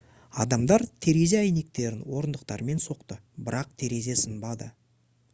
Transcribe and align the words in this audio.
адамдар 0.43 0.83
терезе 1.07 1.35
әйнектерін 1.41 1.99
орындықтармен 2.21 2.81
соқты 2.85 3.17
бірақ 3.49 3.69
терезе 3.83 4.15
сынбады 4.23 4.71